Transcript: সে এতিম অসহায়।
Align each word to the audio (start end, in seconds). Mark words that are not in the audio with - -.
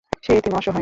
সে 0.23 0.31
এতিম 0.37 0.53
অসহায়। 0.53 0.79